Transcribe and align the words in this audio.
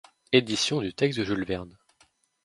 Éditions 0.33 0.81
du 0.81 0.95
texte 0.95 1.19
de 1.19 1.25
Jules 1.25 1.43
Verne. 1.45 1.77